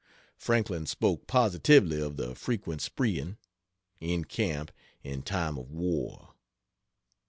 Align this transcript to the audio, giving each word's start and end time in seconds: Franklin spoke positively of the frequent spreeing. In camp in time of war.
Franklin 0.39 0.87
spoke 0.87 1.27
positively 1.27 2.01
of 2.01 2.17
the 2.17 2.33
frequent 2.33 2.81
spreeing. 2.81 3.37
In 3.99 4.25
camp 4.25 4.71
in 5.03 5.21
time 5.21 5.59
of 5.59 5.69
war. 5.69 6.33